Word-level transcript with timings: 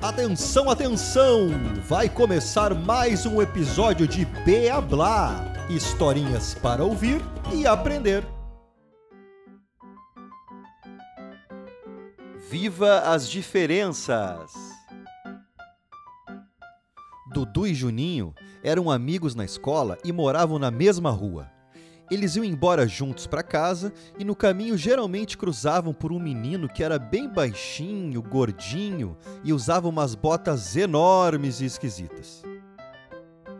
Atenção, 0.00 0.70
atenção! 0.70 1.48
Vai 1.86 2.08
começar 2.08 2.74
mais 2.74 3.26
um 3.26 3.42
episódio 3.42 4.06
de 4.06 4.24
Beablá 4.24 5.52
historinhas 5.68 6.54
para 6.54 6.82
ouvir 6.82 7.20
e 7.52 7.66
aprender. 7.66 8.24
Viva 12.48 13.00
as 13.00 13.28
diferenças! 13.28 14.52
Dudu 17.32 17.66
e 17.66 17.74
Juninho 17.74 18.34
eram 18.62 18.90
amigos 18.90 19.34
na 19.34 19.44
escola 19.44 19.98
e 20.02 20.10
moravam 20.10 20.58
na 20.58 20.70
mesma 20.70 21.10
rua. 21.10 21.57
Eles 22.10 22.36
iam 22.36 22.44
embora 22.44 22.88
juntos 22.88 23.26
para 23.26 23.42
casa 23.42 23.92
e 24.18 24.24
no 24.24 24.34
caminho 24.34 24.78
geralmente 24.78 25.36
cruzavam 25.36 25.92
por 25.92 26.10
um 26.10 26.18
menino 26.18 26.68
que 26.68 26.82
era 26.82 26.98
bem 26.98 27.28
baixinho, 27.28 28.22
gordinho 28.22 29.16
e 29.44 29.52
usava 29.52 29.88
umas 29.88 30.14
botas 30.14 30.74
enormes 30.74 31.60
e 31.60 31.66
esquisitas. 31.66 32.42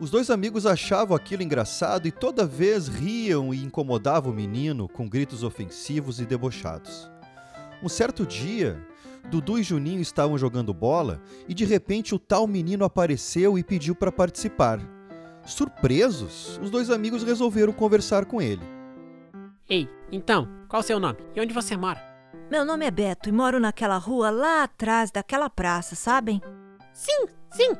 Os 0.00 0.10
dois 0.10 0.30
amigos 0.30 0.64
achavam 0.64 1.14
aquilo 1.14 1.42
engraçado 1.42 2.08
e 2.08 2.10
toda 2.10 2.46
vez 2.46 2.88
riam 2.88 3.52
e 3.52 3.62
incomodavam 3.62 4.32
o 4.32 4.34
menino 4.34 4.88
com 4.88 5.06
gritos 5.06 5.42
ofensivos 5.42 6.18
e 6.18 6.24
debochados. 6.24 7.10
Um 7.82 7.88
certo 7.88 8.26
dia, 8.26 8.82
Dudu 9.30 9.58
e 9.58 9.62
Juninho 9.62 10.00
estavam 10.00 10.38
jogando 10.38 10.72
bola 10.72 11.20
e 11.46 11.52
de 11.52 11.66
repente 11.66 12.14
o 12.14 12.18
tal 12.18 12.46
menino 12.46 12.86
apareceu 12.86 13.58
e 13.58 13.62
pediu 13.62 13.94
para 13.94 14.10
participar. 14.10 14.80
Surpresos, 15.44 16.58
os 16.62 16.70
dois 16.70 16.90
amigos 16.90 17.22
resolveram 17.22 17.72
conversar 17.72 18.24
com 18.24 18.40
ele. 18.40 18.62
Ei, 19.68 19.88
então, 20.10 20.48
qual 20.68 20.80
o 20.80 20.84
seu 20.84 20.98
nome? 20.98 21.18
E 21.34 21.40
onde 21.40 21.54
você 21.54 21.76
mora? 21.76 22.00
Meu 22.50 22.64
nome 22.64 22.84
é 22.84 22.90
Beto 22.90 23.28
e 23.28 23.32
moro 23.32 23.60
naquela 23.60 23.96
rua 23.96 24.30
lá 24.30 24.64
atrás 24.64 25.10
daquela 25.10 25.48
praça, 25.48 25.94
sabem? 25.94 26.42
Sim, 26.92 27.26
sim. 27.50 27.72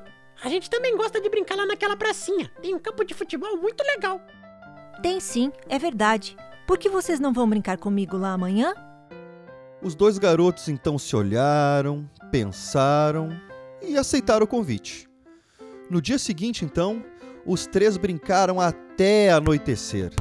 A 0.43 0.49
gente 0.49 0.71
também 0.71 0.97
gosta 0.97 1.21
de 1.21 1.29
brincar 1.29 1.57
lá 1.57 1.67
naquela 1.67 1.97
pracinha. 1.97 2.51
Tem 2.63 2.75
um 2.75 2.79
campo 2.79 3.05
de 3.05 3.13
futebol 3.13 3.57
muito 3.57 3.83
legal. 3.83 4.21
Tem 5.03 5.19
sim, 5.19 5.53
é 5.69 5.79
verdade. 5.79 6.37
Por 6.67 6.79
que 6.79 6.89
vocês 6.89 7.19
não 7.19 7.33
vão 7.33 7.49
brincar 7.49 7.77
comigo 7.79 8.17
lá 8.17 8.33
amanhã? 8.33 8.73
Os 9.83 9.95
dois 9.95 10.19
garotos 10.19 10.69
então 10.69 10.99
se 10.99 11.17
olharam, 11.17 12.09
pensaram 12.31 13.31
e 13.83 13.97
aceitaram 13.97 14.45
o 14.45 14.49
convite. 14.49 15.09
No 15.91 16.01
dia 16.01 16.19
seguinte, 16.19 16.65
então, 16.65 17.05
os 17.45 17.67
três 17.67 17.97
brincaram 17.97 18.61
até 18.61 19.31
anoitecer. 19.31 20.13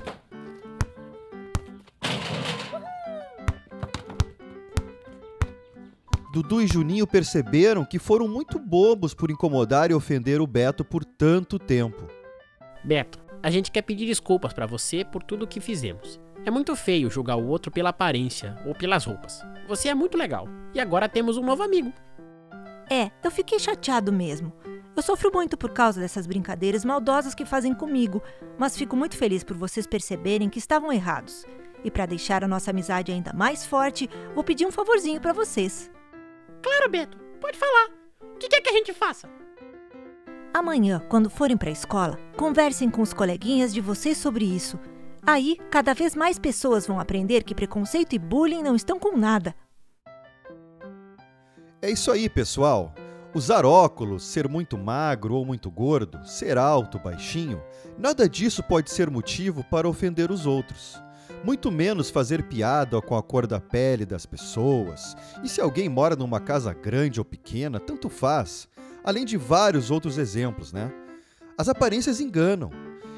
Dudu 6.31 6.61
e 6.61 6.67
Juninho 6.67 7.08
perceberam 7.08 7.84
que 7.84 7.98
foram 7.98 8.28
muito 8.28 8.59
bobos 8.59 9.16
por 9.16 9.31
incomodar 9.31 9.89
e 9.89 9.95
ofender 9.95 10.39
o 10.39 10.45
Beto 10.48 10.86
por 10.86 11.03
tanto 11.03 11.58
tempo. 11.58 12.08
Beto, 12.84 13.20
a 13.42 13.50
gente 13.50 13.72
quer 13.72 13.81
pedir 13.81 14.06
desculpas 14.06 14.54
para 14.54 14.67
você 14.67 15.04
por 15.04 15.23
tudo 15.23 15.45
o 15.45 15.48
que 15.48 15.59
fizemos. 15.59 16.20
É 16.45 16.52
muito 16.52 16.76
feio 16.76 17.09
julgar 17.09 17.36
o 17.36 17.48
outro 17.48 17.72
pela 17.72 17.89
aparência 17.89 18.56
ou 18.66 18.76
pelas 18.76 19.06
roupas. 19.06 19.42
Você 19.67 19.89
é 19.89 19.95
muito 19.95 20.17
legal 20.17 20.48
e 20.73 20.80
agora 20.80 21.09
temos 21.09 21.36
um 21.36 21.44
novo 21.44 21.64
amigo. 21.64 21.92
É, 22.89 23.11
eu 23.23 23.31
fiquei 23.31 23.59
chateado 23.59 24.11
mesmo. 24.14 24.54
Eu 24.95 25.02
sofro 25.02 25.32
muito 25.34 25.58
por 25.58 25.72
causa 25.72 26.02
dessas 26.02 26.28
brincadeiras 26.28 26.84
maldosas 26.84 27.34
que 27.34 27.45
fazem 27.45 27.73
comigo, 27.73 28.22
mas 28.58 28.78
fico 28.78 28.95
muito 28.95 29.16
feliz 29.16 29.44
por 29.44 29.56
vocês 29.56 29.88
perceberem 29.88 30.50
que 30.50 30.59
estavam 30.59 30.92
errados. 30.92 31.45
E 31.84 31.90
para 31.90 32.06
deixar 32.06 32.44
a 32.44 32.48
nossa 32.48 32.72
amizade 32.72 33.12
ainda 33.12 33.32
mais 33.34 33.66
forte, 33.66 34.10
vou 34.36 34.44
pedir 34.44 34.66
um 34.66 34.72
favorzinho 34.72 35.22
para 35.22 35.32
vocês. 35.32 35.90
Claro, 36.62 36.90
Beto, 36.90 37.17
pode 37.40 37.58
falar. 37.58 37.90
O 38.22 38.38
que 38.38 38.50
quer 38.50 38.62
que 38.62 38.70
a 38.70 38.73
gente 38.73 38.94
faça? 38.94 39.30
Amanhã, 40.54 41.02
quando 41.08 41.30
forem 41.30 41.56
para 41.56 41.70
a 41.70 41.73
escola, 41.73 42.20
conversem 42.36 42.89
com 42.89 43.02
os 43.02 43.14
coleguinhas 43.14 43.73
de 43.73 43.80
vocês 43.80 44.17
sobre 44.17 44.44
isso. 44.44 44.80
Aí, 45.26 45.58
cada 45.70 45.94
vez 45.94 46.16
mais 46.16 46.39
pessoas 46.39 46.88
vão 46.88 46.99
aprender 46.99 47.44
que 47.44 47.55
preconceito 47.55 48.14
e 48.14 48.20
bullying 48.20 48.64
não 48.64 48.76
estão 48.76 48.99
com 48.99 49.16
nada. 49.16 49.55
É 51.82 51.92
isso 51.92 52.11
aí, 52.11 52.28
pessoal. 52.28 52.94
Usar 53.32 53.64
óculos, 53.64 54.23
ser 54.23 54.50
muito 54.50 54.76
magro 54.76 55.36
ou 55.36 55.45
muito 55.45 55.70
gordo, 55.70 56.28
ser 56.28 56.58
alto, 56.58 56.98
baixinho, 56.98 57.62
nada 57.95 58.28
disso 58.28 58.64
pode 58.64 58.90
ser 58.90 59.08
motivo 59.08 59.64
para 59.64 59.88
ofender 59.88 60.32
os 60.32 60.48
outros. 60.48 61.00
Muito 61.44 61.72
menos 61.72 62.10
fazer 62.10 62.44
piada 62.48 63.00
com 63.00 63.16
a 63.16 63.22
cor 63.22 63.45
da 63.45 63.60
pele 63.60 64.04
das 64.04 64.26
pessoas. 64.26 65.16
E 65.44 65.48
se 65.48 65.62
alguém 65.62 65.88
mora 65.88 66.16
numa 66.16 66.40
casa 66.40 66.73
grande 66.73 67.20
ou 67.20 67.26
pequena, 67.26 67.80
tanto 67.80 68.10
faz. 68.10 68.67
Além 69.04 69.26
de 69.26 69.38
vários 69.38 69.92
outros 69.92 70.17
exemplos, 70.17 70.73
né? 70.73 70.92
As 71.56 71.70
aparências 71.70 72.20
enganam. 72.20 72.72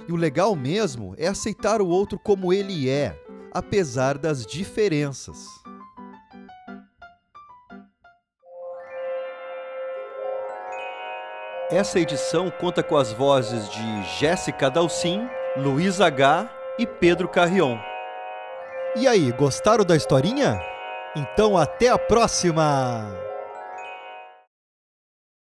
E 0.10 0.12
o 0.12 0.18
legal 0.18 0.58
mesmo 0.58 1.16
é 1.18 1.28
aceitar 1.28 1.82
o 1.82 1.88
outro 1.88 2.20
como 2.20 2.52
ele 2.52 2.90
é, 2.90 3.18
apesar 3.54 4.18
das 4.18 4.46
diferenças. 4.46 5.61
Essa 11.72 12.02
edição 12.02 12.52
conta 12.52 12.84
com 12.84 12.98
as 12.98 13.14
vozes 13.14 13.70
de 13.70 14.04
Jéssica 14.20 14.70
Dalcin, 14.70 15.30
Luiz 15.56 16.02
H 16.02 16.50
e 16.78 16.86
Pedro 16.86 17.30
Carrion. 17.30 17.78
E 18.94 19.08
aí, 19.08 19.32
gostaram 19.32 19.86
da 19.86 19.96
historinha? 19.96 20.60
Então 21.16 21.58
até 21.58 21.88
a 21.88 21.98
próxima! 21.98 23.31